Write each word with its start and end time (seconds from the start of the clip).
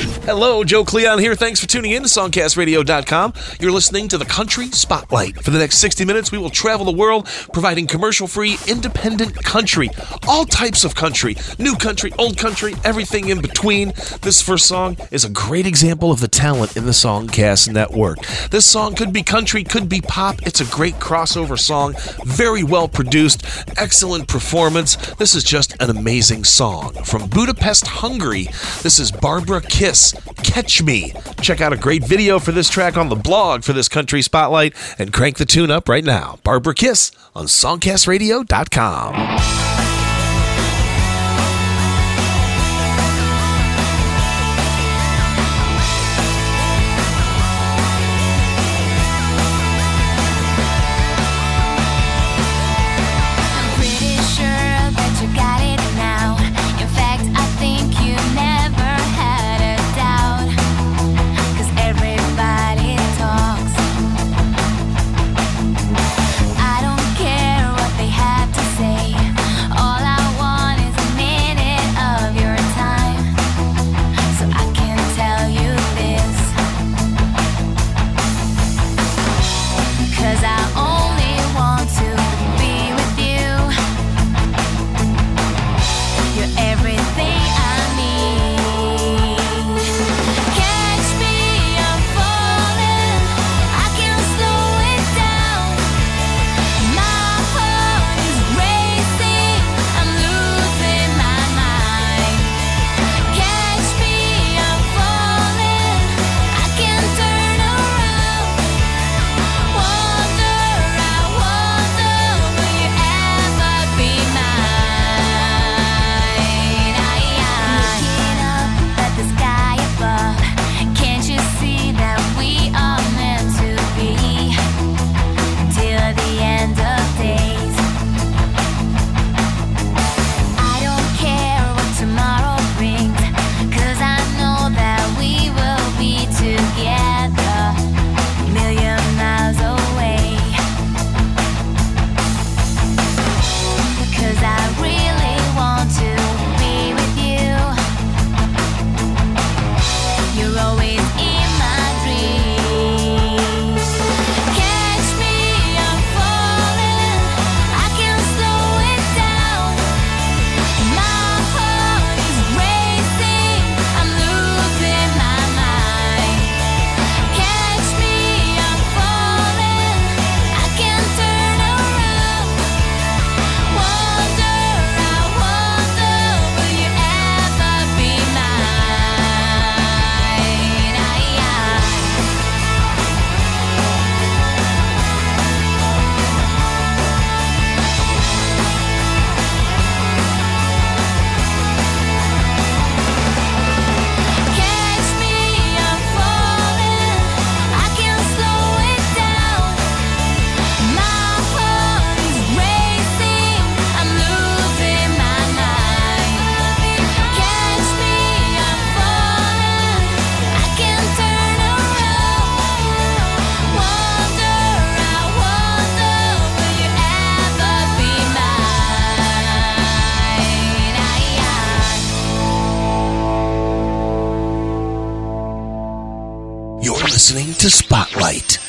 Hello, 0.01 0.63
Joe 0.63 0.85
Cleon 0.85 1.19
here. 1.19 1.35
Thanks 1.35 1.61
for 1.61 1.67
tuning 1.67 1.93
in 1.93 2.03
to 2.03 2.09
SongcastRadio.com. 2.09 3.33
You're 3.61 3.73
listening 3.73 4.09
to 4.09 4.19
the 4.19 4.25
Country 4.25 4.67
Spotlight. 4.67 5.43
For 5.43 5.51
the 5.51 5.59
next 5.59 5.79
60 5.79 6.05
minutes, 6.05 6.31
we 6.31 6.39
will 6.39 6.51
travel 6.51 6.85
the 6.85 6.93
world 6.93 7.27
providing 7.53 7.87
commercial 7.87 8.27
free, 8.27 8.59
independent 8.67 9.35
country. 9.45 9.91
All 10.27 10.45
types 10.45 10.85
of 10.85 10.95
country 10.95 11.37
new 11.59 11.75
country, 11.77 12.13
old 12.19 12.37
country, 12.39 12.75
everything 12.85 13.29
in 13.29 13.41
between. 13.41 13.89
This 14.23 14.41
first 14.41 14.67
song 14.67 14.97
is 15.11 15.25
a 15.25 15.31
great 15.31 15.67
example 15.67 16.11
of 16.11 16.21
the 16.21 16.29
talent 16.29 16.77
in 16.77 16.85
the 16.85 16.93
Songcast 16.93 17.73
network. 17.73 18.19
This 18.51 18.67
song 18.67 18.95
could 18.95 19.13
be 19.13 19.23
country, 19.23 19.65
could 19.65 19.89
be 19.89 20.01
pop. 20.01 20.47
It's 20.47 20.61
a 20.61 20.67
great 20.67 20.95
crossover 20.95 21.59
song, 21.59 21.95
very 22.25 22.63
well 22.63 22.89
produced, 22.89 23.45
excellent 23.77 24.29
performance. 24.29 24.97
This 25.15 25.35
is 25.35 25.45
just 25.45 25.81
an 25.83 25.91
amazing 25.91 26.45
song. 26.45 26.93
From 27.05 27.29
Budapest, 27.29 27.87
Hungary, 27.87 28.45
this 28.83 28.99
is 28.99 29.11
Barbara 29.11 29.61
Kiss. 29.89 30.13
Catch 30.43 30.83
Me. 30.83 31.15
Check 31.41 31.63
out 31.63 31.73
a 31.73 31.77
great 31.77 32.05
video 32.05 32.39
for 32.39 32.53
this 32.53 32.69
track 32.69 32.99
on 32.99 33.09
the 33.09 33.17
blog 33.17 33.65
for 33.65 33.73
this 33.73 33.89
country 33.89 34.21
spotlight 34.21 34.75
and 34.99 35.15
crank 35.15 35.39
the 35.39 35.47
tune 35.47 35.71
up 35.71 35.89
right 35.89 36.05
now. 36.05 36.39
Barbara 36.45 36.75
Kiss 36.75 37.11
on 37.35 37.47
songcastradio.com. 37.47 39.78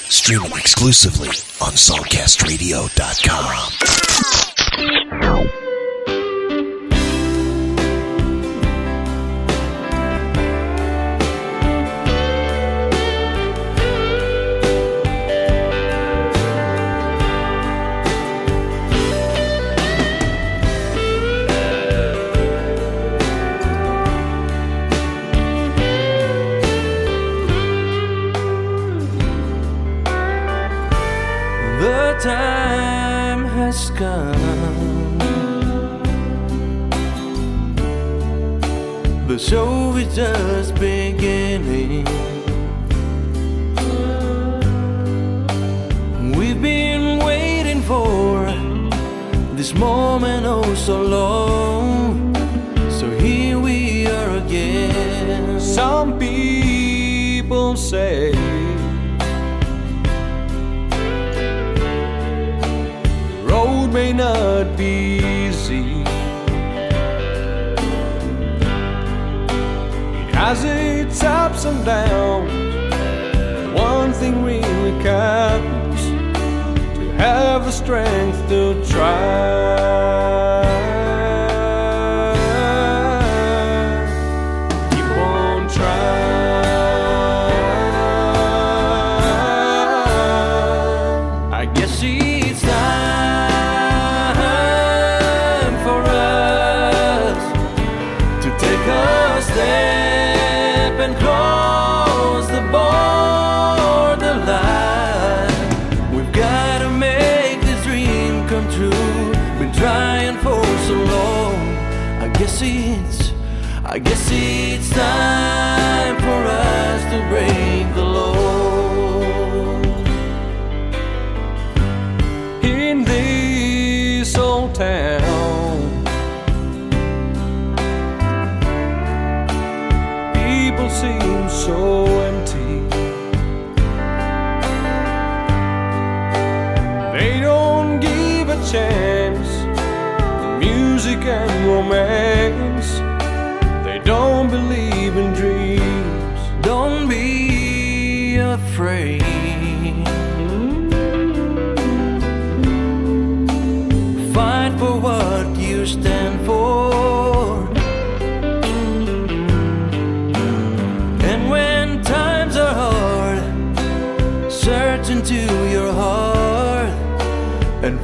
streaming 0.09 0.57
exclusively 0.57 1.29
on 1.61 1.73
SongcastRadio.com. 1.73 4.48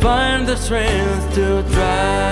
find 0.05 0.47
the 0.47 0.55
strength 0.55 1.33
to 1.33 1.63
try. 1.73 2.24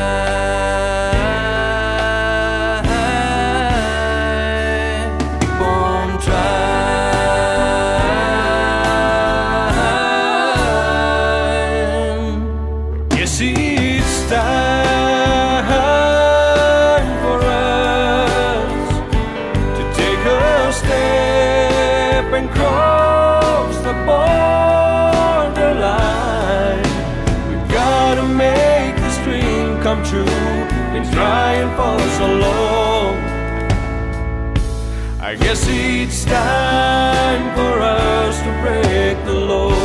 Time 36.33 37.53
for 37.55 37.79
us 37.79 38.39
to 38.41 38.51
break 38.63 39.23
the 39.25 39.33
law. 39.33 39.82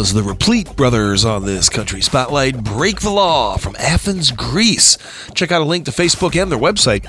Was 0.00 0.14
the 0.14 0.22
Replete 0.22 0.76
Brothers 0.76 1.26
on 1.26 1.44
this 1.44 1.68
Country 1.68 2.00
Spotlight. 2.00 2.64
Break 2.64 3.02
the 3.02 3.10
Law 3.10 3.58
from 3.58 3.76
Athens, 3.78 4.30
Greece. 4.30 4.96
Check 5.34 5.52
out 5.52 5.60
a 5.60 5.64
link 5.66 5.84
to 5.84 5.90
Facebook 5.90 6.40
and 6.40 6.50
their 6.50 6.58
website 6.58 7.04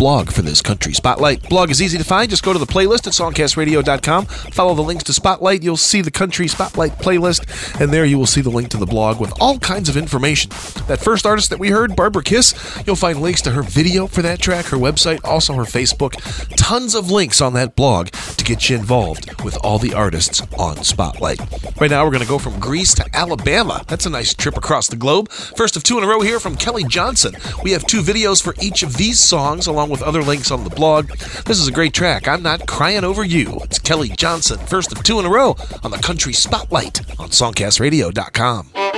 blog 0.00 0.32
for 0.32 0.40
this 0.40 0.62
Country 0.62 0.94
Spotlight. 0.94 1.46
Blog 1.50 1.70
is 1.70 1.82
easy 1.82 1.98
to 1.98 2.04
find. 2.04 2.30
Just 2.30 2.42
go 2.42 2.54
to 2.54 2.58
the 2.58 2.64
playlist 2.64 3.06
at 3.06 3.12
songcastradio.com. 3.12 4.24
Follow 4.24 4.72
the 4.72 4.80
links 4.80 5.04
to 5.04 5.12
Spotlight. 5.12 5.62
You'll 5.62 5.76
see 5.76 6.00
the 6.00 6.10
Country 6.10 6.48
Spotlight 6.48 6.92
playlist, 6.92 7.78
and 7.78 7.92
there 7.92 8.06
you 8.06 8.16
will 8.16 8.24
see 8.24 8.40
the 8.40 8.48
link 8.48 8.70
to 8.70 8.78
the 8.78 8.86
blog 8.86 9.20
with 9.20 9.30
all 9.42 9.58
kinds 9.58 9.90
of 9.90 9.98
information. 9.98 10.48
That 10.86 11.02
first 11.04 11.26
artist 11.26 11.50
that 11.50 11.58
we 11.58 11.68
heard, 11.68 11.96
Barbara 11.96 12.22
Kiss, 12.22 12.54
you'll 12.86 12.96
find 12.96 13.20
links 13.20 13.42
to 13.42 13.50
her 13.50 13.62
video 13.62 14.06
for 14.06 14.22
that 14.22 14.40
track, 14.40 14.64
her 14.66 14.78
website, 14.78 15.22
also 15.22 15.52
her 15.52 15.64
Facebook. 15.64 16.14
Tons 16.56 16.94
of 16.94 17.10
links 17.10 17.42
on 17.42 17.52
that 17.52 17.76
blog 17.76 18.06
to 18.08 18.42
get 18.42 18.70
you 18.70 18.76
involved 18.76 19.42
with 19.42 19.58
all 19.62 19.78
the 19.78 19.92
artists 19.92 20.40
on 20.58 20.82
Spotlight. 20.82 21.40
Right 21.78 21.90
now, 21.90 22.06
we're 22.06 22.10
going 22.10 22.22
to 22.22 22.28
go 22.28 22.38
from 22.38 22.58
Greece 22.58 22.94
to 22.94 23.04
Alabama. 23.12 23.84
That's 23.86 24.06
a 24.06 24.10
nice 24.10 24.32
trip 24.32 24.56
across 24.56 24.88
the 24.88 24.96
globe. 24.96 25.30
First 25.30 25.76
of 25.76 25.82
two 25.82 25.98
in 25.98 26.04
a 26.04 26.06
row 26.06 26.22
here 26.22 26.40
from 26.40 26.56
Kelli 26.56 26.88
Johnson. 26.88 27.34
We 27.62 27.72
have 27.72 27.86
two 27.86 28.00
videos 28.00 28.42
for 28.42 28.54
each 28.62 28.82
of 28.82 28.96
these 28.96 29.20
songs, 29.20 29.66
along 29.90 29.98
with 29.98 30.02
other 30.02 30.22
links 30.22 30.50
on 30.50 30.64
the 30.64 30.70
blog. 30.70 31.08
This 31.44 31.58
is 31.58 31.68
a 31.68 31.72
great 31.72 31.92
track. 31.92 32.28
I'm 32.28 32.42
not 32.42 32.66
crying 32.66 33.04
over 33.04 33.24
you. 33.24 33.58
It's 33.64 33.78
Kelli 33.78 34.16
Johnson, 34.16 34.58
first 34.66 34.92
of 34.92 35.02
two 35.02 35.18
in 35.18 35.26
a 35.26 35.30
row 35.30 35.56
on 35.82 35.90
the 35.90 35.98
Country 35.98 36.32
Spotlight 36.32 37.00
on 37.18 37.30
SongcastRadio.com. 37.30 38.89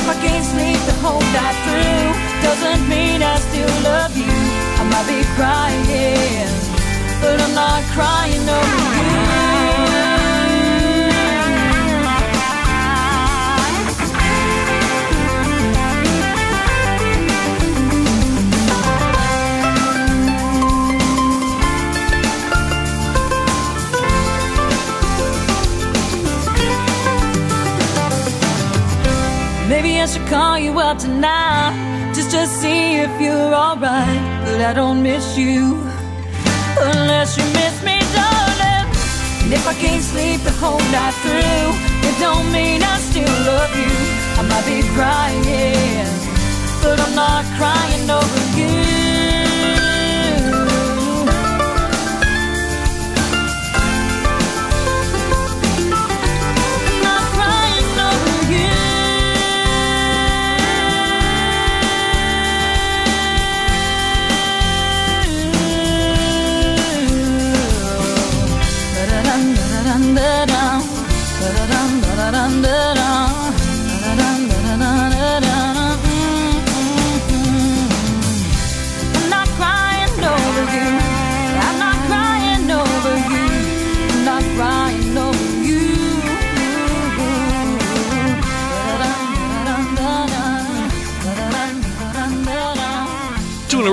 if 0.00 0.08
I 0.08 0.14
can't 0.26 0.44
sleep 0.44 0.80
the 0.86 0.96
whole 1.04 1.24
night 1.36 1.56
through, 1.64 2.08
doesn't 2.46 2.88
mean 2.88 3.22
I 3.22 3.36
still 3.36 3.74
love 3.84 4.16
you. 4.16 4.36
I 4.80 4.84
might 4.92 5.06
be 5.12 5.20
crying, 5.36 6.52
but 7.20 7.36
I'm 7.40 7.54
not 7.54 7.82
crying 7.92 8.46
over 8.48 9.24
you. 9.24 9.29
I 30.00 30.06
should 30.06 30.26
call 30.28 30.58
you 30.58 30.78
up 30.78 30.96
tonight 30.96 32.12
just 32.14 32.30
to 32.30 32.46
see 32.46 32.96
if 32.96 33.20
you're 33.20 33.52
alright. 33.52 34.20
But 34.46 34.62
I 34.62 34.72
don't 34.72 35.02
miss 35.02 35.36
you 35.36 35.76
unless 36.80 37.36
you 37.36 37.44
miss 37.60 37.84
me, 37.84 38.00
darling. 38.16 38.88
And 39.44 39.52
if 39.52 39.68
I 39.68 39.74
can't 39.74 40.02
sleep 40.02 40.40
the 40.40 40.52
whole 40.52 40.80
night 40.90 41.12
through, 41.20 41.68
it 42.08 42.16
don't 42.18 42.50
mean 42.50 42.82
I 42.82 42.96
still 42.96 43.36
love 43.44 43.72
you. 43.76 43.92
I 44.38 44.42
might 44.48 44.64
be 44.64 44.80
crying, 44.96 46.08
but 46.82 46.98
I'm 46.98 47.14
not 47.14 47.44
crying 47.58 48.08
over 48.08 48.58
you. 48.58 48.89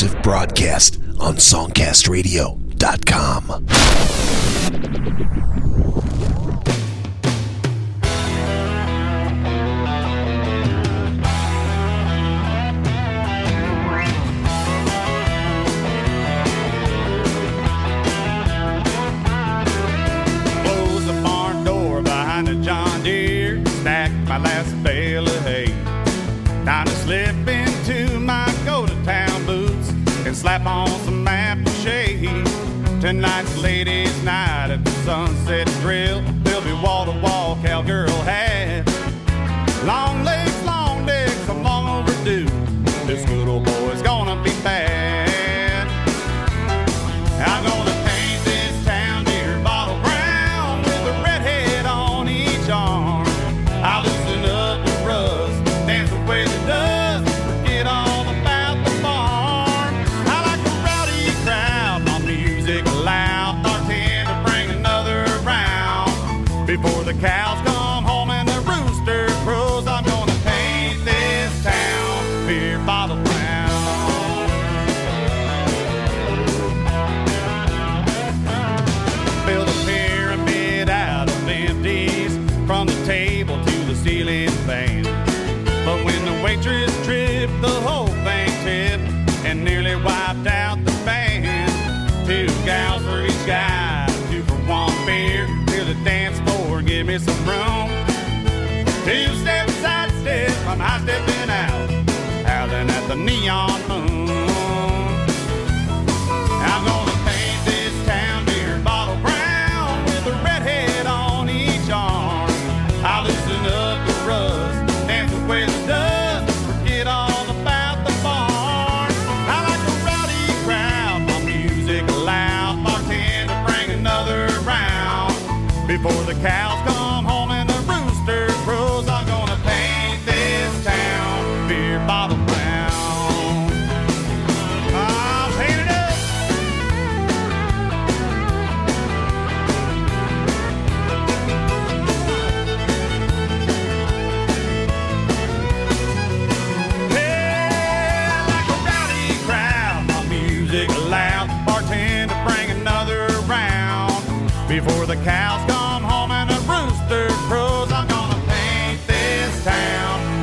exclusive 0.00 0.22
broadcast 0.22 1.00
on 1.18 1.34
SongcastRadio.com. 1.34 3.77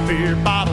fear 0.07 0.35
by 0.35 0.64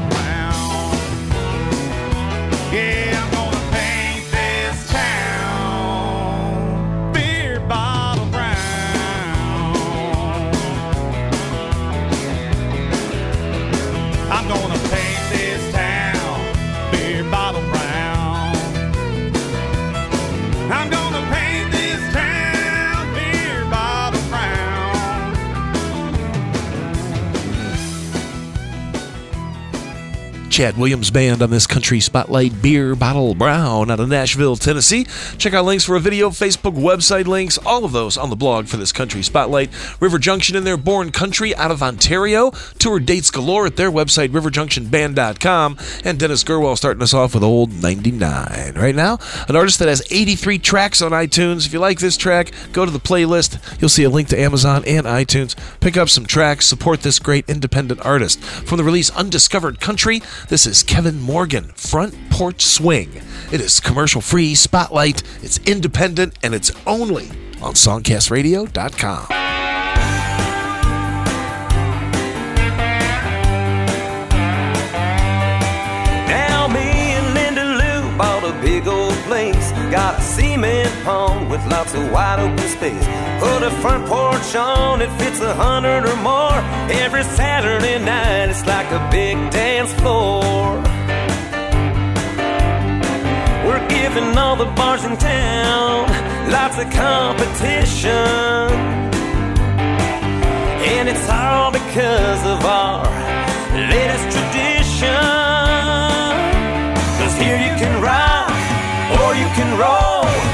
Chad 30.62 30.78
Williams 30.78 31.10
Band 31.10 31.42
on 31.42 31.50
this 31.50 31.66
Country 31.66 31.98
Spotlight 31.98 32.62
Beer 32.62 32.94
Bottle 32.94 33.34
Brown 33.34 33.90
out 33.90 33.98
of 33.98 34.08
Nashville, 34.08 34.54
Tennessee. 34.54 35.08
Check 35.36 35.54
out 35.54 35.64
links 35.64 35.82
for 35.82 35.96
a 35.96 36.00
video, 36.00 36.30
Facebook, 36.30 36.76
website 36.76 37.26
links, 37.26 37.58
all 37.66 37.84
of 37.84 37.90
those 37.90 38.16
on 38.16 38.30
the 38.30 38.36
blog 38.36 38.68
for 38.68 38.76
this 38.76 38.92
Country 38.92 39.24
Spotlight. 39.24 39.70
River 40.00 40.20
Junction 40.20 40.54
in 40.54 40.62
their 40.62 40.76
born 40.76 41.10
country 41.10 41.52
out 41.56 41.72
of 41.72 41.82
Ontario. 41.82 42.52
Tour 42.78 43.00
dates 43.00 43.28
galore 43.28 43.66
at 43.66 43.74
their 43.74 43.90
website, 43.90 44.28
riverjunctionband.com. 44.28 45.78
And 46.04 46.20
Dennis 46.20 46.44
Gurwell 46.44 46.76
starting 46.76 47.02
us 47.02 47.12
off 47.12 47.34
with 47.34 47.42
Old 47.42 47.72
99. 47.72 48.74
Right 48.76 48.94
now, 48.94 49.18
an 49.48 49.56
artist 49.56 49.80
that 49.80 49.88
has 49.88 50.06
83 50.12 50.60
tracks 50.60 51.02
on 51.02 51.10
iTunes. 51.10 51.66
If 51.66 51.72
you 51.72 51.80
like 51.80 51.98
this 51.98 52.16
track, 52.16 52.52
go 52.72 52.84
to 52.84 52.92
the 52.92 53.00
playlist. 53.00 53.80
You'll 53.80 53.88
see 53.88 54.04
a 54.04 54.10
link 54.10 54.28
to 54.28 54.38
Amazon 54.38 54.84
and 54.86 55.06
iTunes. 55.06 55.56
Pick 55.80 55.96
up 55.96 56.08
some 56.08 56.24
tracks, 56.24 56.68
support 56.68 57.02
this 57.02 57.18
great 57.18 57.50
independent 57.50 58.00
artist. 58.06 58.40
From 58.40 58.78
the 58.78 58.84
release 58.84 59.10
Undiscovered 59.10 59.80
Country, 59.80 60.22
this 60.52 60.66
is 60.66 60.82
Kevin 60.82 61.18
Morgan, 61.18 61.68
Front 61.76 62.14
Porch 62.28 62.66
Swing. 62.66 63.22
It 63.50 63.62
is 63.62 63.80
commercial 63.80 64.20
free, 64.20 64.54
spotlight, 64.54 65.22
it's 65.42 65.56
independent, 65.60 66.34
and 66.42 66.54
it's 66.54 66.70
only 66.86 67.30
on 67.62 67.72
songcastradio.com. 67.72 69.28
big 78.60 78.86
old 78.86 79.14
place. 79.24 79.72
Got 79.90 80.20
a 80.20 80.22
cement 80.22 80.91
home 81.02 81.48
with 81.48 81.64
lots 81.66 81.94
of 81.94 82.10
wide 82.10 82.40
open 82.40 82.68
space. 82.68 83.06
Put 83.40 83.62
a 83.62 83.70
front 83.82 84.06
porch 84.06 84.54
on, 84.54 85.02
it 85.02 85.10
fits 85.20 85.40
a 85.40 85.54
hundred 85.54 86.06
or 86.08 86.16
more. 86.16 86.58
Every 87.04 87.24
Saturday 87.24 87.98
night, 87.98 88.48
it's 88.48 88.66
like 88.66 88.90
a 88.90 89.08
big 89.10 89.36
dance 89.50 89.92
floor. 90.00 90.80
We're 93.66 93.86
giving 93.88 94.36
all 94.36 94.56
the 94.56 94.70
bars 94.76 95.04
in 95.04 95.16
town 95.16 96.32
lots 96.52 96.76
of 96.78 96.90
competition. 96.90 98.68
And 100.92 101.08
it's 101.08 101.28
all 101.28 101.70
because 101.72 102.42
of 102.46 102.64
our 102.64 103.04
latest 103.74 104.36
tradition. 104.36 105.08
Cause 107.18 107.34
here 107.40 107.56
you 107.56 107.72
can 107.80 108.02
rock 108.02 108.52
or 109.20 109.34
you 109.34 109.48
can 109.56 109.70
roll. 109.78 110.51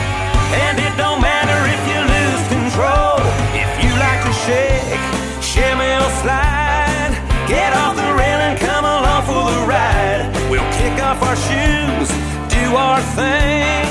Do 12.68 12.76
our 12.76 13.00
thing, 13.16 13.86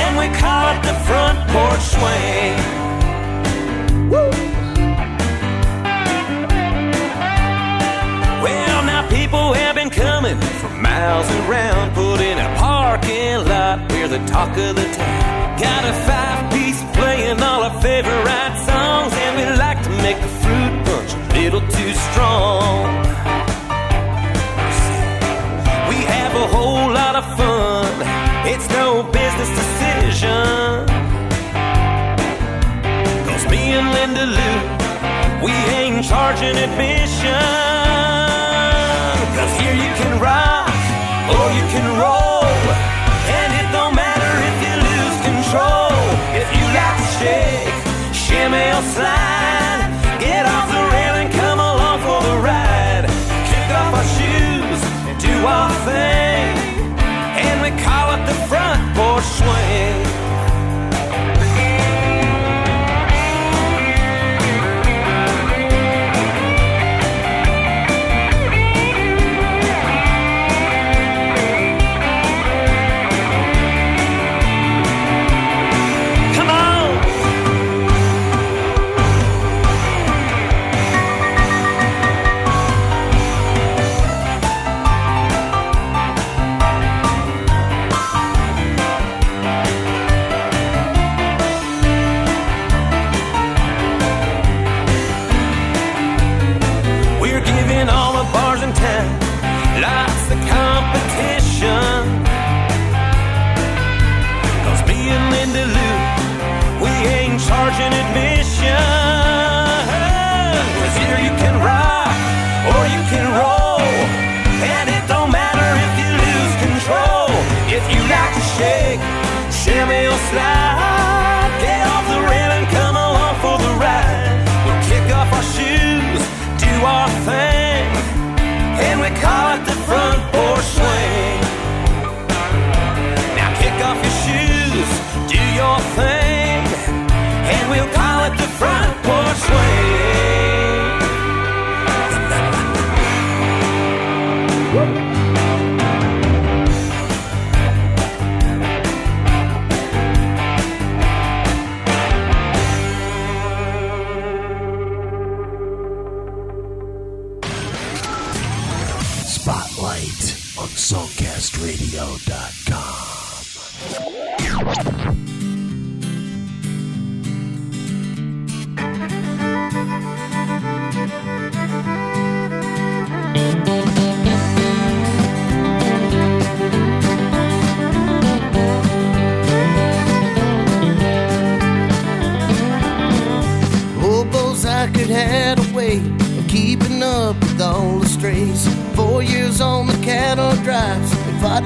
and 0.00 0.18
we 0.18 0.26
call 0.38 0.64
it 0.74 0.82
the 0.82 0.94
front 1.06 1.38
porch 1.52 1.84
swing. 1.94 2.54
Woo! 4.10 4.30
Well, 8.42 8.84
now 8.84 9.08
people 9.08 9.52
have 9.52 9.76
been 9.76 9.90
coming 9.90 10.40
from 10.60 10.82
miles 10.82 11.28
around, 11.40 11.94
put 11.94 12.20
in 12.20 12.38
a 12.38 12.56
parking 12.56 13.46
lot. 13.48 13.92
We're 13.92 14.08
the 14.08 14.24
talk 14.26 14.56
of 14.56 14.74
the 14.76 14.88
town. 14.94 15.58
Got 15.60 15.84
a 15.84 15.94
five 16.08 16.52
piece 16.52 16.82
playing 16.94 17.40
all 17.42 17.62
our 17.62 17.80
favorite 17.80 18.54
songs, 18.68 19.12
and 19.22 19.32
we 19.36 19.44
like 19.56 19.80
to 19.82 19.90
make 20.02 20.20
the 20.20 20.32
fruit 20.42 20.74
punch 20.86 21.12
a 21.14 21.40
little 21.40 21.60
too 21.60 21.92
strong. 22.08 23.43
A 26.44 26.46
whole 26.46 26.92
lot 26.92 27.16
of 27.16 27.24
fun, 27.38 27.88
it's 28.52 28.68
no 28.68 29.02
business 29.02 29.50
decision. 29.60 30.84
Cause 33.28 33.44
me 33.52 33.62
and 33.78 33.88
Linda 33.96 34.26
Lou, 34.36 34.56
we 35.44 35.52
ain't 35.78 36.04
charging 36.04 36.56
admission. 36.66 37.48
Cause 39.36 39.52
here 39.60 39.76
you 39.84 39.90
can 40.00 40.12
rock 40.20 40.76
or 41.34 41.44
you 41.58 41.64
can 41.74 41.86
roll. 42.02 42.44
And 43.38 43.50
it 43.60 43.68
don't 43.76 43.94
matter 44.04 44.32
if 44.48 44.56
you 44.64 44.74
lose 44.90 45.16
control. 45.30 45.96
If 46.40 46.48
you 46.56 46.64
like 46.78 46.96
to 47.00 47.08
shake, 47.20 47.78
shimmy 48.12 48.66
or 48.76 48.84
slide, 48.96 49.80
get 50.20 50.44
off 50.54 50.68
the 50.76 50.82
rail 50.92 51.14
and 51.22 51.30
come 51.40 51.58
along 51.58 51.98
for 52.06 52.20
the 52.28 52.36
ride. 52.48 53.06
Kick 53.48 53.66
off 53.80 53.94
our 54.00 54.08
shoes 54.16 54.53
and 55.44 55.68
thing. 55.84 56.56
And 57.44 57.60
we 57.60 57.70
call 57.82 58.14
it 58.14 58.26
the 58.26 58.34
front 58.48 58.80
porch 58.96 59.24
swing. 59.24 60.13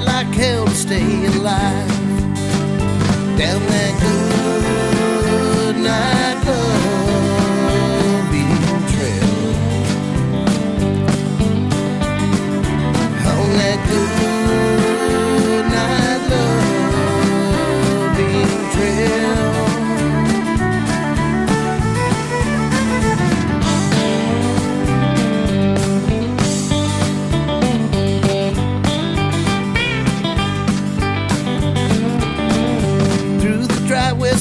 Like 0.09 0.33
hell 0.33 0.65
to 0.65 0.75
stay 0.75 1.25
alive. 1.25 1.98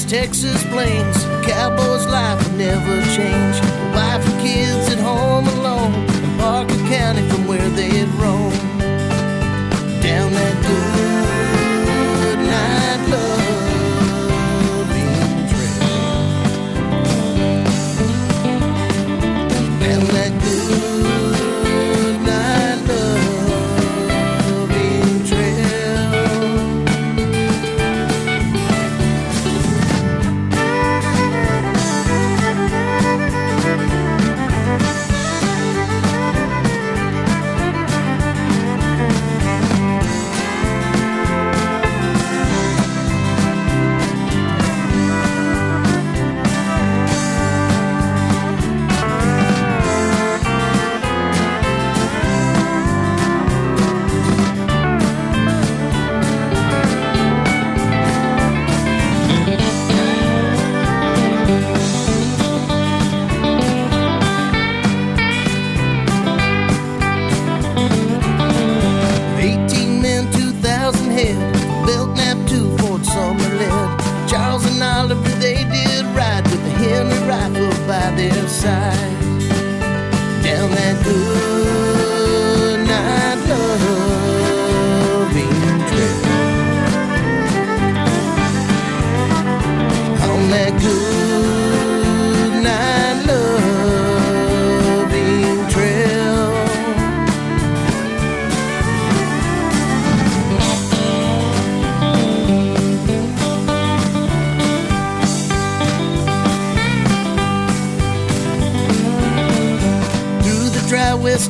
Texas 0.08 0.64
plains, 0.68 1.22
cowboy's 1.46 2.06
life 2.06 2.42
will 2.42 2.56
never 2.56 3.02
change. 3.14 3.60
Wife 3.94 4.26
and 4.26 4.40
kids 4.40 4.90
at 4.90 4.98
home 4.98 5.46
alone, 5.46 5.92
Parker 6.38 6.74
County 6.88 7.28
from 7.28 7.46
where 7.46 7.68
they'd 7.68 8.08
roam. 8.14 8.47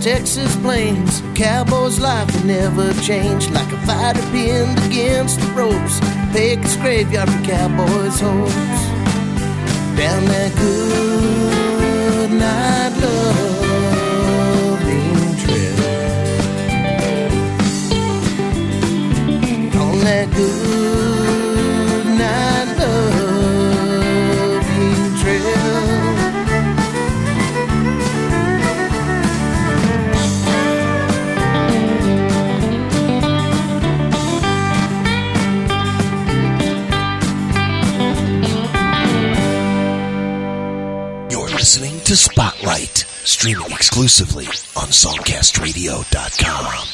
Texas 0.09 0.57
plains, 0.63 1.23
cowboy's 1.35 2.01
life 2.01 2.35
will 2.35 2.47
never 2.47 2.95
change. 3.03 3.51
Like 3.51 3.71
a 3.71 3.77
fighter 3.87 4.23
pinned 4.31 4.79
against 4.87 5.39
the 5.39 5.49
ropes, 5.49 6.01
Pecos 6.33 6.77
graveyard 6.77 7.29
for 7.29 7.45
cowboys' 7.45 8.19
hopes. 8.19 8.81
Down 9.99 10.25
that 10.25 10.51
good 10.57 12.31
night 12.31 12.89
loving 13.03 13.48
to 42.09 42.17
Spotlight, 42.17 42.97
streaming 42.97 43.71
exclusively 43.71 44.47
on 44.47 44.89
SongcastRadio.com. 44.89 46.89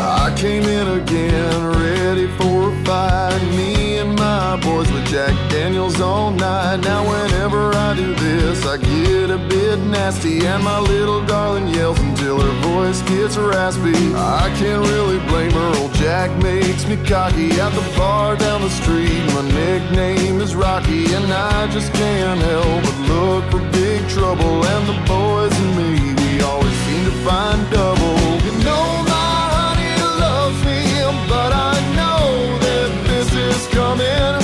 I 0.00 0.34
came 0.36 0.64
in 0.64 1.00
again, 1.00 1.66
ready 1.80 2.26
for 2.38 2.72
a 2.72 2.84
fight. 2.84 3.40
Me 3.52 3.98
and 3.98 4.16
my 4.16 4.56
boys 4.56 4.90
with 4.90 5.06
Jack 5.06 5.32
Daniels 5.48 6.00
all 6.00 6.32
night. 6.32 6.78
Now, 6.78 7.08
whenever 7.08 7.72
I 7.72 7.94
do 7.94 8.16
this, 8.16 8.66
I 8.66 8.78
get 8.78 9.30
a 9.30 9.38
bit 9.68 9.78
nasty, 9.86 10.46
and 10.46 10.64
my 10.64 10.78
little 10.78 11.22
darling 11.26 11.68
yells 11.68 11.98
until 12.00 12.40
her 12.40 12.56
voice 12.68 13.02
gets 13.02 13.36
raspy. 13.36 13.98
I 14.14 14.48
can't 14.58 14.82
really 14.92 15.18
blame 15.28 15.50
her, 15.50 15.72
old 15.80 15.92
Jack 15.94 16.30
makes 16.42 16.86
me 16.86 16.96
cocky. 17.04 17.50
At 17.60 17.72
the 17.78 17.86
bar 17.96 18.36
down 18.36 18.62
the 18.62 18.70
street, 18.70 19.22
my 19.34 19.42
nickname 19.42 20.40
is 20.40 20.54
Rocky, 20.54 21.04
and 21.12 21.26
I 21.32 21.66
just 21.70 21.92
can't 21.92 22.40
help 22.40 22.82
but 22.86 22.98
look 23.12 23.44
for 23.50 23.62
big 23.72 24.00
trouble. 24.08 24.64
And 24.64 24.84
the 24.88 24.98
boys 25.06 25.54
and 25.62 25.72
me, 25.78 25.90
we 26.20 26.40
always 26.42 26.76
seem 26.84 27.04
to 27.10 27.16
find 27.28 27.60
double. 27.70 28.18
You 28.46 28.54
know 28.64 28.86
my 29.16 29.40
honey 29.58 29.96
loves 30.24 30.60
me, 30.68 30.80
but 31.28 31.52
I 31.52 31.74
know 31.98 32.58
that 32.66 32.90
this 33.08 33.28
is 33.34 33.66
coming. 33.74 34.37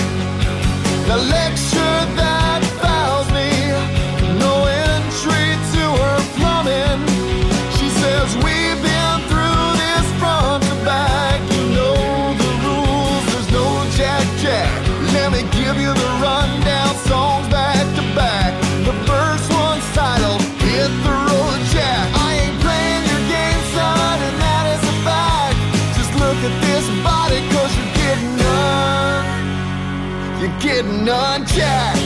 Getting 30.64 31.06
unjacked. 31.06 32.00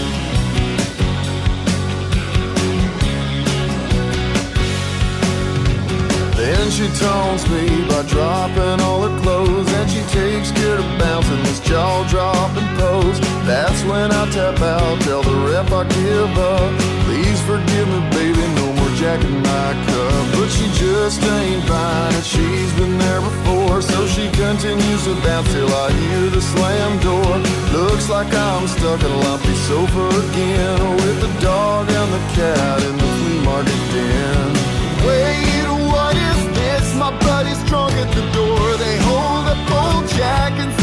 Then 6.34 6.70
she 6.70 6.88
taunts 6.98 7.48
me 7.50 7.86
by 7.88 8.02
dropping 8.02 8.80
all 8.80 9.02
her 9.02 9.20
clothes 9.20 9.72
And 9.72 9.90
she 9.90 10.02
takes 10.02 10.50
care 10.52 10.78
of 10.78 10.98
bouncing 10.98 11.42
this 11.42 11.60
jaw-dropping 11.60 12.68
pose 12.78 13.18
That's 13.44 13.82
when 13.84 14.12
I 14.12 14.30
tap 14.30 14.60
out, 14.60 15.00
tell 15.02 15.22
the 15.22 15.34
ref 15.50 15.72
I 15.72 15.82
give 15.88 16.38
up 16.38 16.78
Please 17.06 17.40
forgive 17.42 17.88
me, 17.88 18.00
baby, 18.10 18.46
no 18.54 18.77
Jack 18.98 19.22
in 19.22 19.42
my 19.42 19.70
cup 19.86 20.26
But 20.34 20.48
she 20.48 20.66
just 20.74 21.22
ain't 21.22 21.62
fine 21.68 22.12
and 22.12 22.24
she's 22.24 22.72
been 22.72 22.98
there 22.98 23.20
before 23.20 23.80
So 23.80 24.08
she 24.08 24.28
continues 24.32 25.04
to 25.04 25.14
bounce 25.22 25.52
till 25.52 25.72
I 25.72 25.92
hear 25.92 26.26
the 26.30 26.42
slam 26.42 26.98
door 26.98 27.38
Looks 27.78 28.08
like 28.08 28.34
I'm 28.34 28.66
stuck 28.66 29.00
in 29.00 29.06
a 29.06 29.18
lumpy 29.18 29.54
sofa 29.70 30.04
again 30.26 30.80
With 30.96 31.20
the 31.20 31.40
dog 31.40 31.88
and 31.88 32.12
the 32.12 32.22
cat 32.34 32.82
in 32.82 32.96
the 32.96 33.08
flea 33.18 33.40
market 33.44 33.82
den 33.94 34.68
Wait, 35.06 35.68
what 35.94 36.16
is 36.16 36.40
this? 36.58 36.94
My 36.96 37.16
buddy's 37.20 37.62
drunk 37.70 37.92
at 37.94 38.10
the 38.16 38.26
door. 38.34 38.76
They 38.82 38.98
hold 39.06 39.46
up 39.46 39.70
old 39.70 40.08
Jack 40.08 40.58
and 40.58 40.77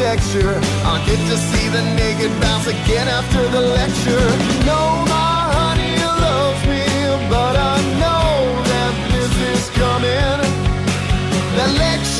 texture. 0.00 0.58
I'll 0.88 1.04
get 1.04 1.20
to 1.28 1.36
see 1.36 1.68
the 1.68 1.82
naked 1.94 2.32
bounce 2.40 2.66
again 2.66 3.06
after 3.06 3.42
the 3.48 3.60
lecture. 3.60 4.26
Know 4.64 5.04
my 5.12 5.36
honey 5.56 5.96
loves 6.24 6.62
me, 6.72 6.84
but 7.28 7.54
I 7.72 7.76
know 8.00 8.28
that 8.72 8.94
this 9.12 9.34
is 9.52 9.62
coming. 9.76 10.40
The 11.58 11.66
lecture 11.84 12.19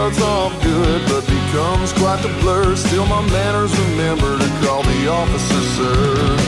starts 0.00 0.22
off 0.22 0.62
good, 0.62 1.02
but 1.08 1.20
becomes 1.26 1.92
quite 1.92 2.22
the 2.22 2.28
blur. 2.40 2.74
Still, 2.74 3.04
my 3.04 3.20
manners 3.28 3.78
remember 3.78 4.38
to 4.38 4.48
call 4.66 4.82
the 4.82 5.08
officer, 5.08 5.60
sir. 5.76 6.39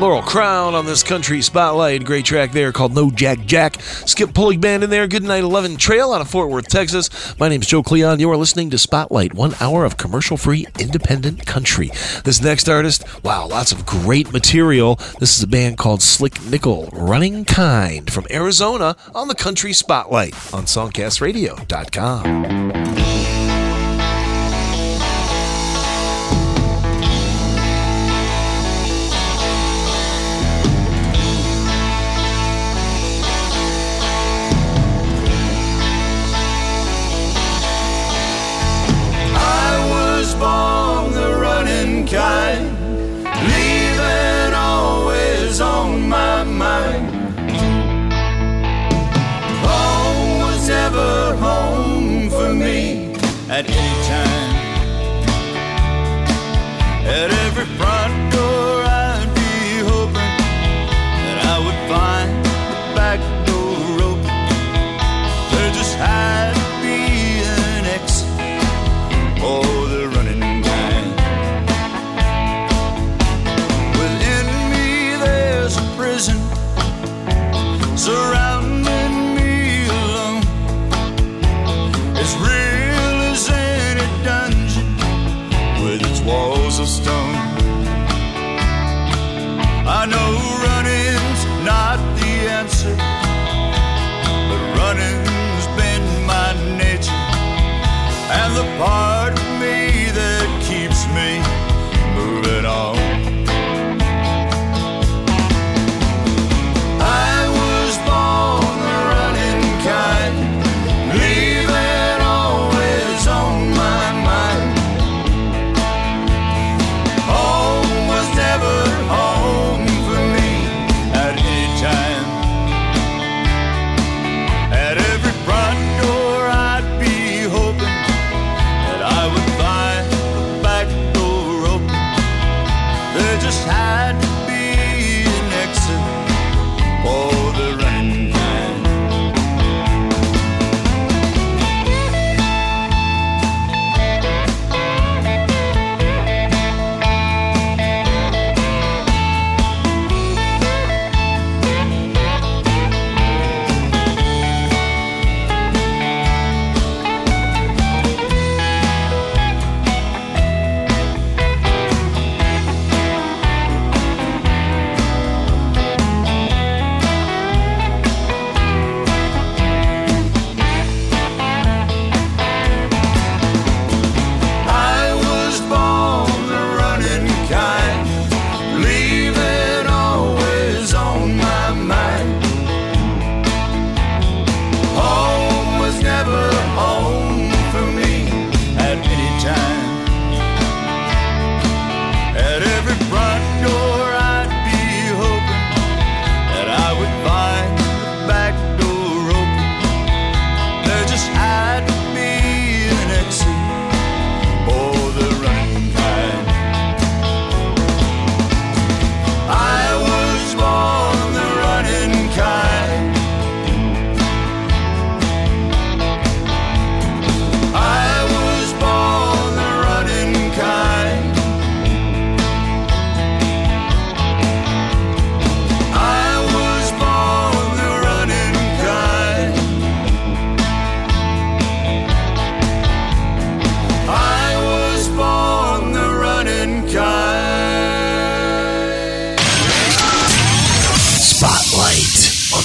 Laurel 0.00 0.22
Crown 0.22 0.74
on 0.76 0.86
this 0.86 1.02
country 1.02 1.42
spotlight. 1.42 2.04
Great 2.04 2.24
track 2.24 2.52
there 2.52 2.70
called 2.70 2.94
No 2.94 3.10
Jack 3.10 3.44
Jack. 3.46 3.82
Skip 3.82 4.30
Pullig 4.30 4.60
Band 4.60 4.84
in 4.84 4.90
there. 4.90 5.08
Good 5.08 5.24
Night 5.24 5.42
11 5.42 5.76
Trail 5.76 6.12
out 6.12 6.20
of 6.20 6.30
Fort 6.30 6.50
Worth, 6.50 6.68
Texas. 6.68 7.10
My 7.40 7.48
name's 7.48 7.66
Joe 7.66 7.82
Cleon. 7.82 8.20
You 8.20 8.30
are 8.30 8.36
listening 8.36 8.70
to 8.70 8.78
Spotlight, 8.78 9.34
one 9.34 9.56
hour 9.60 9.84
of 9.84 9.96
commercial 9.96 10.36
free 10.36 10.68
independent 10.78 11.46
country. 11.46 11.90
This 12.22 12.40
next 12.40 12.68
artist, 12.68 13.02
wow, 13.24 13.48
lots 13.48 13.72
of 13.72 13.86
great 13.86 14.32
material. 14.32 15.00
This 15.18 15.36
is 15.36 15.42
a 15.42 15.48
band 15.48 15.78
called 15.78 16.00
Slick 16.00 16.40
Nickel, 16.44 16.90
Running 16.92 17.44
Kind 17.44 18.12
from 18.12 18.24
Arizona 18.30 18.94
on 19.16 19.26
the 19.26 19.34
country 19.34 19.72
spotlight 19.72 20.34
on 20.54 20.66
songcastradio.com. 20.66 23.27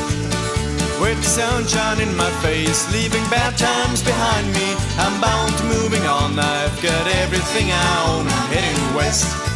with 1.01 1.17
the 1.17 1.25
sunshine 1.25 1.99
in 1.99 2.15
my 2.15 2.29
face, 2.43 2.93
leaving 2.93 3.25
bad 3.31 3.57
times 3.57 4.03
behind 4.03 4.53
me. 4.53 4.77
I'm 4.99 5.19
bound 5.19 5.57
to 5.57 5.65
moving 5.65 6.05
on. 6.05 6.39
I've 6.39 6.83
got 6.83 7.07
everything 7.25 7.71
I 7.73 8.07
own. 8.11 8.27
Heading 8.53 8.95
west. 8.95 9.50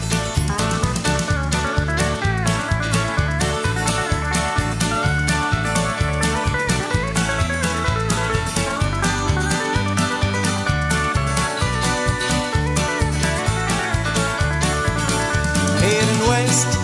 West, 16.54 16.78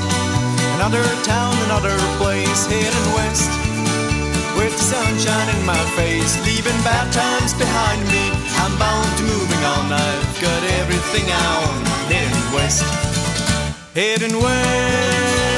another 0.74 1.04
town, 1.22 1.54
another 1.66 1.96
place. 2.18 2.66
Heading 2.66 3.08
west, 3.14 3.50
with 4.58 4.74
the 4.74 4.82
sunshine 4.82 5.48
in 5.54 5.64
my 5.64 5.78
face, 5.94 6.34
leaving 6.44 6.74
bad 6.82 7.06
times 7.12 7.54
behind 7.54 8.02
me. 8.10 8.34
I'm 8.62 8.76
bound 8.80 9.16
to 9.18 9.22
moving 9.22 9.62
on. 9.62 9.92
I've 9.92 10.40
got 10.42 10.62
everything 10.82 11.22
I 11.30 11.44
own. 11.62 11.78
Heading 12.10 12.52
west, 12.52 12.82
heading 13.94 14.42
west, 14.42 15.49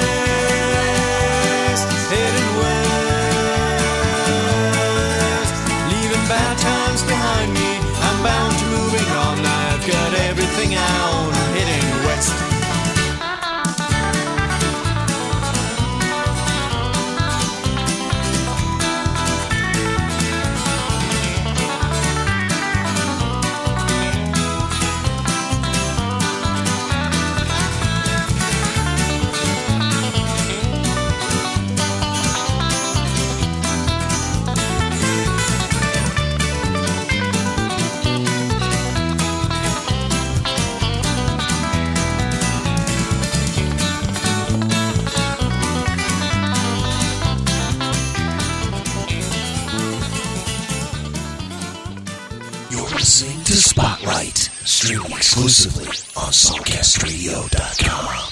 exclusively 55.32 55.86
on 56.14 56.30
SongcastRadio.com. 56.30 58.31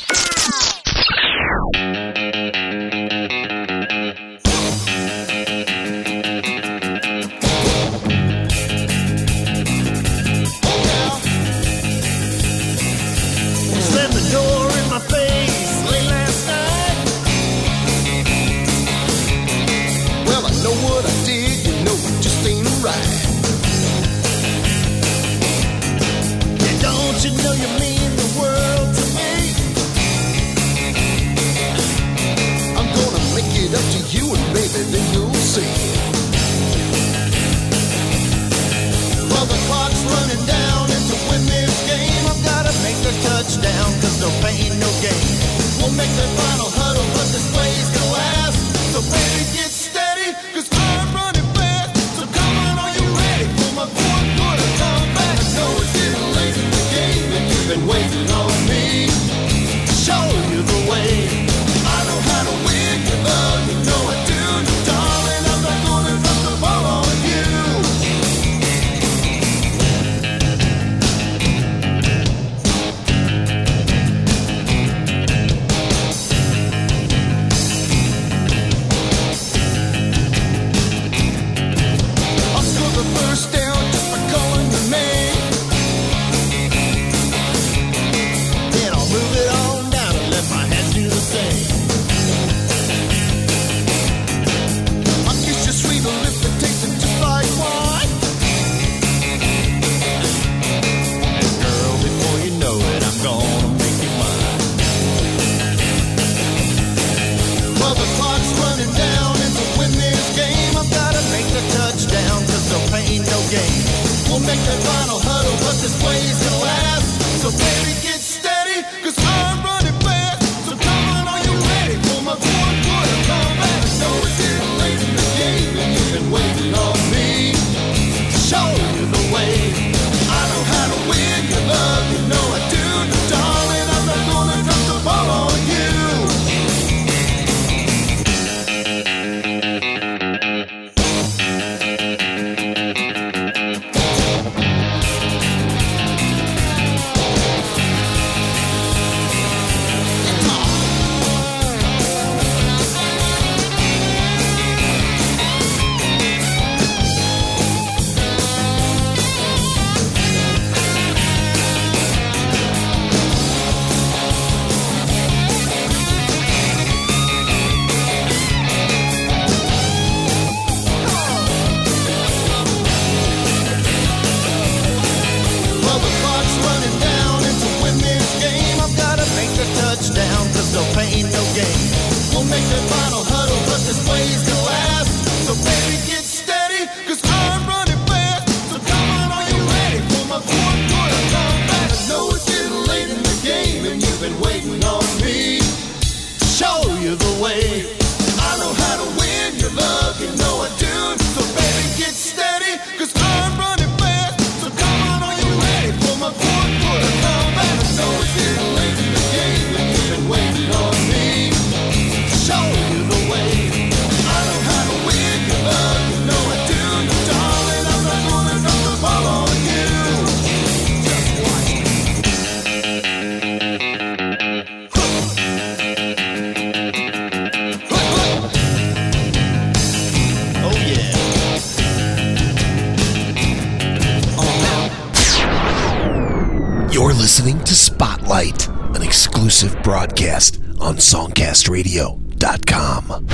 SongcastRadio.com. 241.71 243.27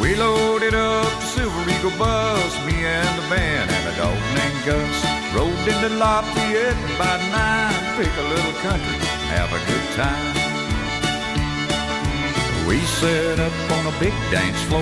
We 0.00 0.14
loaded 0.16 0.74
up 0.74 1.04
the 1.04 1.26
Silver 1.26 1.70
Eagle 1.70 1.98
bus, 1.98 2.66
me 2.66 2.84
and 2.84 3.18
the 3.18 3.28
band 3.30 3.70
and 3.70 3.88
a 3.88 3.96
dog 3.96 4.18
named 4.36 4.64
Gus. 4.66 5.04
Rode 5.34 5.68
into 5.68 5.88
Lafayette 5.96 6.98
by 6.98 7.16
nine, 7.30 7.96
pick 7.96 8.12
a 8.14 8.28
little 8.28 8.52
country, 8.60 9.06
have 9.32 9.50
a 9.52 9.58
good 9.70 9.96
time. 9.96 10.41
We 12.72 12.80
set 13.04 13.38
up 13.38 13.52
on 13.76 13.84
a 13.92 13.98
big 14.00 14.14
dance 14.32 14.62
floor, 14.62 14.80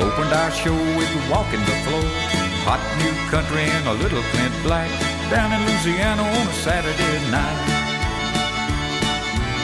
opened 0.00 0.32
our 0.32 0.50
show 0.50 0.72
with 0.96 1.12
Walking 1.28 1.60
the 1.68 1.76
Floor. 1.84 2.08
Hot 2.64 2.80
new 2.96 3.12
country 3.28 3.60
and 3.60 3.86
a 3.86 3.92
little 3.92 4.22
Clint 4.32 4.56
Black, 4.62 4.88
down 5.28 5.52
in 5.52 5.60
Louisiana 5.68 6.22
on 6.22 6.46
a 6.48 6.56
Saturday 6.64 7.18
night. 7.28 7.60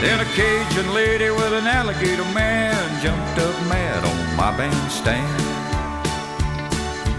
Then 0.04 0.20
a 0.20 0.28
Cajun 0.36 0.92
lady 0.92 1.30
with 1.30 1.54
an 1.54 1.66
alligator 1.66 2.28
man 2.36 2.76
jumped 3.00 3.38
up 3.40 3.56
mad 3.72 4.04
on 4.04 4.36
my 4.36 4.54
bandstand. 4.54 5.32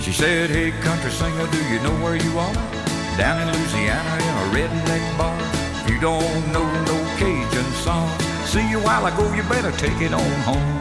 She 0.03 0.13
said, 0.13 0.51
Hey, 0.51 0.69
country 0.85 1.09
singer, 1.09 1.47
do 1.49 1.61
you 1.65 1.81
know 1.81 1.97
where 2.05 2.15
you 2.15 2.37
are? 2.37 2.53
Down 3.17 3.41
in 3.41 3.47
Louisiana 3.57 4.13
in 4.21 4.35
a 4.37 4.47
redneck 4.53 5.17
bar. 5.17 5.33
If 5.81 5.89
you 5.89 5.99
don't 5.99 6.45
know 6.53 6.69
no 6.85 6.97
Cajun 7.17 7.71
song, 7.81 8.32
see 8.53 8.69
you 8.69 8.79
while 8.79 9.03
while 9.07 9.17
go, 9.17 9.25
you 9.33 9.41
better 9.49 9.71
take 9.83 9.99
it 9.99 10.13
on 10.13 10.31
home. 10.47 10.77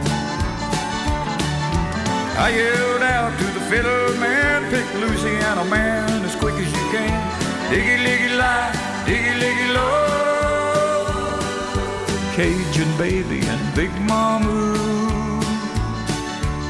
I 2.45 2.47
yelled 2.59 3.01
out 3.01 3.31
to 3.39 3.45
the 3.57 3.63
fiddle 3.69 4.13
man, 4.19 4.59
pick 4.69 4.87
Louisiana 5.01 5.65
man 5.65 6.23
as 6.23 6.35
quick 6.35 6.53
as 6.53 6.69
you 6.77 6.85
can. 6.93 7.19
Diggy 7.71 7.97
liggy 8.05 8.29
lie, 8.37 8.71
diggy 9.07 9.33
liggy 9.41 9.69
low. 9.77 11.03
Cajun 12.35 12.91
baby 12.95 13.39
and 13.53 13.63
Big 13.75 13.93
Mama 14.01 14.55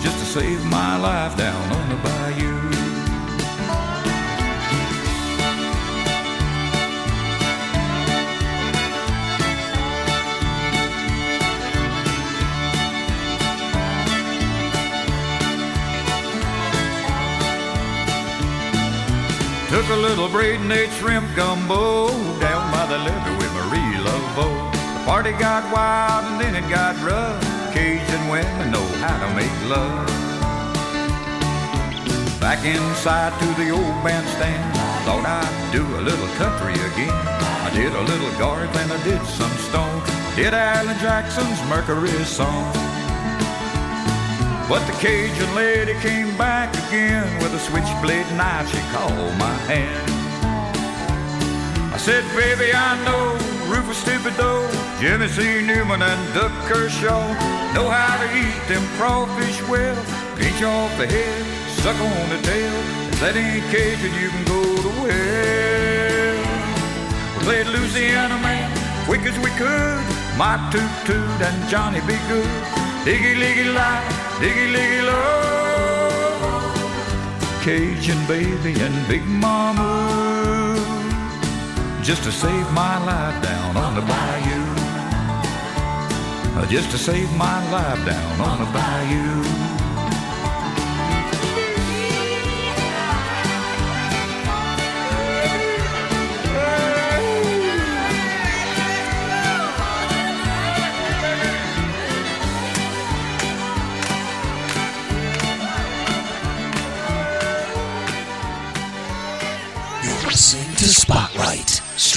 just 0.01 0.18
to 0.22 0.26
save 0.38 0.64
my 0.66 0.95
life 0.95 1.36
down 1.36 1.66
on 1.78 1.86
the 1.89 1.97
bayou. 2.06 2.53
Took 19.74 19.89
a 19.89 19.95
little 19.95 20.30
braid 20.30 20.59
and 20.59 20.71
ate 20.71 20.91
shrimp 20.91 21.26
gumbo 21.36 22.07
down 22.39 22.71
by 22.71 22.86
the 22.86 22.99
levee 22.99 23.38
with 23.41 23.51
Marie 23.57 23.97
Laveau. 24.05 24.53
The 24.71 25.03
party 25.03 25.32
got 25.32 25.63
wild 25.74 26.26
and 26.26 26.39
then 26.39 26.53
it 26.53 26.69
got 26.69 26.93
rough. 27.01 27.41
Cajun 27.74 28.30
women 28.30 28.69
know 28.69 28.86
how 29.01 29.17
to 29.17 29.34
make 29.34 29.49
love. 29.65 30.05
Back 32.39 32.63
inside 32.63 33.34
to 33.39 33.47
the 33.59 33.71
old 33.71 33.97
bandstand, 34.05 34.61
thought 35.05 35.26
I'd 35.26 35.71
do 35.74 35.82
a 35.82 36.01
little 36.05 36.28
country 36.38 36.78
again. 36.93 37.09
I 37.65 37.71
did 37.74 37.93
a 37.93 38.01
little 38.01 38.30
Garth 38.38 38.78
and 38.78 38.93
I 38.93 39.03
did 39.03 39.26
some 39.26 39.57
Stone. 39.57 40.03
Did 40.36 40.53
Alan 40.53 40.99
Jackson's 40.99 41.59
Mercury 41.67 42.11
song. 42.26 42.92
But 44.70 44.86
the 44.88 44.93
Cajun 44.93 45.55
lady 45.55 45.93
came 45.99 46.38
back 46.38 46.74
again 46.88 47.28
with 47.43 47.53
a 47.53 47.59
switchblade 47.59 48.32
knife. 48.38 48.72
She 48.72 48.80
called 48.95 49.38
my 49.38 49.53
hand. 49.68 50.09
I 51.93 51.97
said, 51.97 52.24
baby, 52.34 52.72
I 52.74 52.97
know 53.03 53.38
Rufus 53.68 54.01
Thibodeaux, 54.03 54.68
Jimmy 54.99 55.28
C. 55.28 55.61
Newman, 55.61 56.01
and 56.01 56.34
Doug 56.34 56.51
Kershaw 56.66 57.28
know 57.76 57.89
how 57.89 58.18
to 58.24 58.28
eat 58.36 58.68
them 58.68 58.84
crawfish 58.97 59.61
well. 59.68 59.95
Pinch 60.38 60.64
off 60.64 60.97
the 60.97 61.07
head, 61.07 61.45
suck 61.84 61.99
on 61.99 62.30
the 62.30 62.41
tail. 62.41 62.74
If 63.11 63.20
that 63.20 63.36
ain't 63.36 63.66
Cajun, 63.70 64.14
you 64.16 64.30
can 64.30 64.45
go 64.45 64.64
to 64.64 64.91
well. 65.03 66.38
We 67.36 67.43
played 67.43 67.68
Louisiana 67.68 68.38
man, 68.39 68.72
quick 69.05 69.22
as 69.22 69.38
we 69.39 69.51
could. 69.59 70.01
My 70.38 70.57
toot 70.72 70.89
toot 71.05 71.41
and 71.45 71.70
Johnny 71.70 71.99
be 72.07 72.18
good. 72.28 72.72
Diggy 73.06 73.36
liggy 73.36 73.74
lie, 73.74 74.04
diggy 74.39 74.68
liggy 74.76 75.01
low. 75.08 75.43
Cajun 77.64 78.20
baby 78.28 78.74
and 78.82 78.95
Big 79.08 79.26
Mama, 79.26 79.91
just 82.01 82.24
to 82.24 82.32
save 82.32 82.72
my 82.72 82.95
life 83.06 83.41
down 83.43 83.78
on 83.78 83.95
the 83.95 84.01
bayou. 84.01 84.64
Just 86.70 86.91
to 86.91 86.97
save 86.97 87.32
my 87.38 87.60
life 87.72 88.04
down 88.06 88.41
on 88.41 88.58
the 88.60 88.66
bayou. 88.72 89.72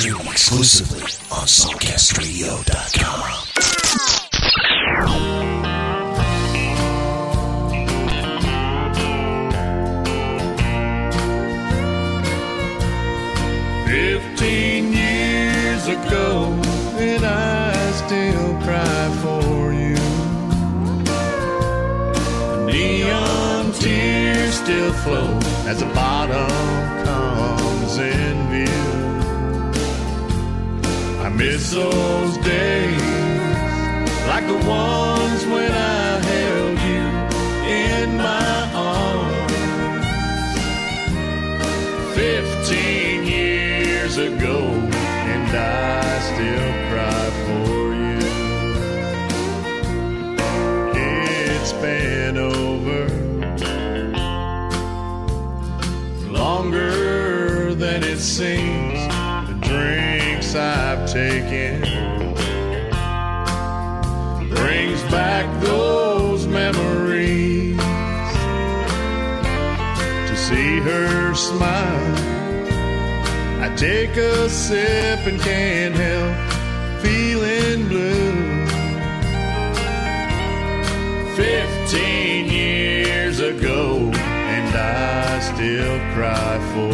Streaming 0.07 0.27
exclusively 0.31 1.03
on 1.33 1.47
SongcastRadio.com. 1.47 3.47
Fifteen 13.87 14.93
years 14.93 15.89
ago, 15.89 16.53
and 16.99 17.25
I 17.25 17.73
still 17.93 18.59
cry 18.63 19.11
for 19.23 19.73
you. 19.73 19.97
Neon 22.67 23.73
tears 23.73 24.55
still 24.55 24.93
flow 24.93 25.39
as 25.67 25.79
the 25.81 25.87
bottom 25.87 26.49
comes 27.05 27.99
in 27.99 28.36
miss 31.67 31.75
those 31.75 32.37
days 32.39 33.03
like 34.29 34.47
the 34.47 34.69
ones 34.69 35.47
when 35.47 35.73
I 35.73 36.21
held 36.33 36.79
you 36.91 37.05
in 37.71 38.17
my 38.17 38.71
arms. 38.75 39.53
Fifteen 42.15 43.25
years 43.25 44.17
ago, 44.19 44.59
and 45.33 45.57
I 45.57 46.19
still 46.31 46.73
cry 46.91 47.31
for 47.47 47.95
you. 47.95 48.19
It's 50.95 51.73
been 51.73 52.37
over 52.37 52.56
taken 61.17 61.81
brings 64.51 65.03
back 65.05 65.47
those 65.63 66.47
memories 66.47 67.79
to 70.29 70.35
see 70.37 70.79
her 70.81 71.35
smile. 71.35 72.17
I 73.65 73.75
take 73.77 74.15
a 74.19 74.51
sip 74.51 75.21
and 75.31 75.41
can't 75.41 75.95
help 75.95 76.37
feeling 77.03 77.89
blue. 77.89 78.67
Fifteen 81.35 82.43
years 82.61 83.41
ago, 83.41 84.11
and 84.55 84.69
I 84.77 85.41
still 85.51 85.99
cry 86.15 86.55
for 86.75 86.86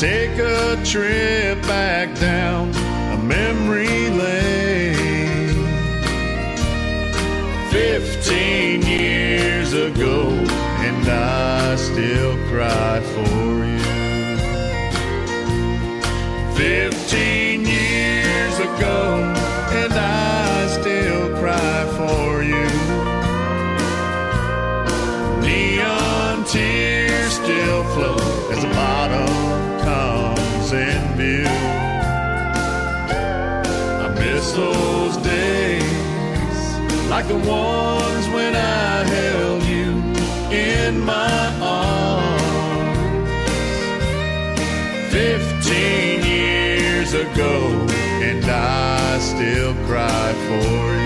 take 0.00 0.38
a 0.38 0.82
trip 0.82 1.60
back 1.68 2.18
down 2.18 2.70
a 3.12 3.22
memory 3.22 4.08
lane. 4.08 5.54
Fifteen 7.70 8.80
years 8.80 9.74
ago, 9.74 10.30
and 10.86 11.06
I 11.06 11.76
still 11.76 12.34
cry 12.48 13.00
for 13.00 13.49
the 37.30 37.36
ones 37.48 38.26
when 38.34 38.56
I 38.56 39.04
held 39.04 39.62
you 39.62 39.90
in 40.50 40.98
my 40.98 41.40
arms. 41.62 43.30
Fifteen 45.12 46.24
years 46.24 47.14
ago, 47.14 47.54
and 48.28 48.44
I 48.44 49.18
still 49.20 49.74
cry 49.86 50.32
for 50.48 50.94
you. 50.94 50.99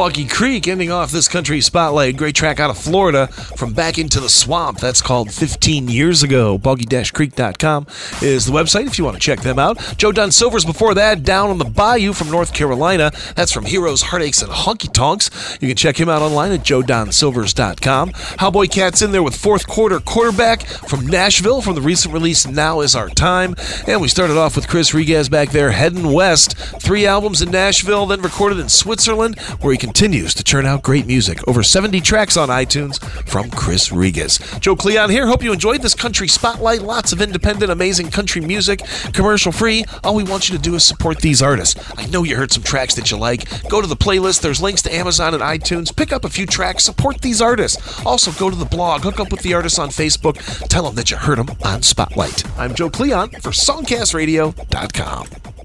Boggy 0.00 0.24
Creek 0.24 0.66
ending 0.66 0.90
off 0.90 1.10
this 1.10 1.28
country 1.28 1.60
spotlight. 1.60 2.16
Great 2.16 2.34
track 2.34 2.58
out 2.58 2.70
of 2.70 2.78
Florida 2.78 3.26
from 3.26 3.74
Back 3.74 3.98
Into 3.98 4.18
the 4.18 4.30
Swamp. 4.30 4.78
That's 4.78 5.02
called 5.02 5.30
15 5.30 5.88
Years 5.88 6.22
Ago. 6.22 6.56
Boggy-creek.com 6.56 7.86
is 8.22 8.46
the 8.46 8.52
website 8.52 8.86
if 8.86 8.96
you 8.96 9.04
want 9.04 9.18
to 9.18 9.20
check 9.20 9.40
them 9.40 9.58
out. 9.58 9.76
Joe 9.98 10.10
Don 10.10 10.30
Silvers 10.30 10.64
before 10.64 10.94
that, 10.94 11.22
Down 11.22 11.50
on 11.50 11.58
the 11.58 11.66
Bayou 11.66 12.14
from 12.14 12.30
North 12.30 12.54
Carolina. 12.54 13.12
That's 13.36 13.52
from 13.52 13.66
Heroes, 13.66 14.00
Heartaches, 14.00 14.40
and 14.40 14.50
Honky 14.50 14.90
Tonks. 14.90 15.58
You 15.60 15.68
can 15.68 15.76
check 15.76 16.00
him 16.00 16.08
out 16.08 16.22
online 16.22 16.52
at 16.52 16.60
joedonsilvers.com. 16.60 18.12
Cowboy 18.12 18.68
Cat's 18.68 19.02
in 19.02 19.12
there 19.12 19.22
with 19.22 19.36
fourth 19.36 19.68
quarter 19.68 20.00
quarterback 20.00 20.62
from 20.62 21.06
Nashville 21.08 21.60
from 21.60 21.74
the 21.74 21.82
recent 21.82 22.14
release 22.14 22.46
Now 22.46 22.80
Is 22.80 22.96
Our 22.96 23.10
Time. 23.10 23.54
And 23.86 24.00
we 24.00 24.08
started 24.08 24.38
off 24.38 24.56
with 24.56 24.66
Chris 24.66 24.92
Regez 24.92 25.30
back 25.30 25.50
there 25.50 25.72
heading 25.72 26.10
west. 26.10 26.56
Three 26.56 27.04
albums 27.04 27.42
in 27.42 27.50
Nashville, 27.50 28.06
then 28.06 28.22
recorded 28.22 28.58
in 28.58 28.70
Switzerland, 28.70 29.38
where 29.60 29.72
he 29.72 29.89
continues 29.90 30.34
to 30.34 30.44
churn 30.44 30.66
out 30.66 30.84
great 30.84 31.04
music. 31.04 31.40
Over 31.48 31.64
70 31.64 32.00
tracks 32.00 32.36
on 32.36 32.48
iTunes 32.48 33.02
from 33.28 33.50
Chris 33.50 33.88
Regez. 33.88 34.60
Joe 34.60 34.76
Cleon 34.76 35.10
here. 35.10 35.26
Hope 35.26 35.42
you 35.42 35.52
enjoyed 35.52 35.82
this 35.82 35.96
country 35.96 36.28
spotlight. 36.28 36.82
Lots 36.82 37.12
of 37.12 37.20
independent, 37.20 37.72
amazing 37.72 38.12
country 38.12 38.40
music, 38.40 38.82
commercial 39.12 39.50
free. 39.50 39.84
All 40.04 40.14
we 40.14 40.22
want 40.22 40.48
you 40.48 40.56
to 40.56 40.62
do 40.62 40.76
is 40.76 40.86
support 40.86 41.18
these 41.18 41.42
artists. 41.42 41.92
I 41.98 42.06
know 42.06 42.22
you 42.22 42.36
heard 42.36 42.52
some 42.52 42.62
tracks 42.62 42.94
that 42.94 43.10
you 43.10 43.16
like. 43.16 43.68
Go 43.68 43.80
to 43.80 43.88
the 43.88 43.96
playlist. 43.96 44.42
There's 44.42 44.62
links 44.62 44.82
to 44.82 44.94
Amazon 44.94 45.34
and 45.34 45.42
iTunes. 45.42 45.94
Pick 45.94 46.12
up 46.12 46.24
a 46.24 46.30
few 46.30 46.46
tracks. 46.46 46.84
Support 46.84 47.20
these 47.20 47.42
artists. 47.42 48.06
Also, 48.06 48.30
go 48.30 48.48
to 48.48 48.56
the 48.56 48.64
blog. 48.64 49.00
Hook 49.00 49.18
up 49.18 49.32
with 49.32 49.42
the 49.42 49.54
artists 49.54 49.80
on 49.80 49.88
Facebook. 49.88 50.36
Tell 50.68 50.84
them 50.84 50.94
that 50.94 51.10
you 51.10 51.16
heard 51.16 51.38
them 51.38 51.50
on 51.64 51.82
Spotlight. 51.82 52.46
I'm 52.56 52.76
Joe 52.76 52.90
Cleon 52.90 53.30
for 53.30 53.50
SongcastRadio.com. 53.50 55.59